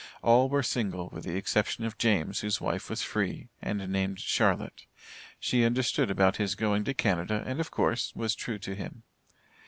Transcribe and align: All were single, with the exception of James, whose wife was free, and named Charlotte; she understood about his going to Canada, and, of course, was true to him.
All 0.23 0.49
were 0.49 0.63
single, 0.63 1.09
with 1.09 1.25
the 1.25 1.35
exception 1.35 1.85
of 1.85 1.95
James, 1.99 2.39
whose 2.39 2.59
wife 2.59 2.89
was 2.89 3.03
free, 3.03 3.49
and 3.61 3.87
named 3.91 4.19
Charlotte; 4.19 4.87
she 5.39 5.63
understood 5.63 6.09
about 6.09 6.37
his 6.37 6.55
going 6.55 6.83
to 6.85 6.95
Canada, 6.95 7.43
and, 7.45 7.59
of 7.59 7.69
course, 7.69 8.11
was 8.15 8.33
true 8.33 8.57
to 8.57 8.73
him. 8.73 9.03